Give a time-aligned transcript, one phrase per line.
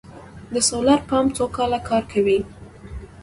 [0.53, 2.39] د سولر پمپ څو کاله کار کوي؟